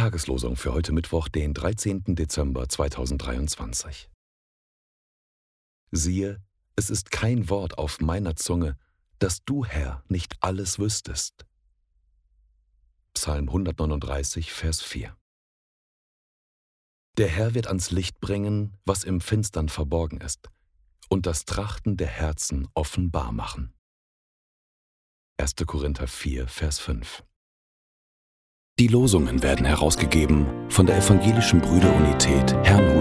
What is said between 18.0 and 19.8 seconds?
bringen, was im Finstern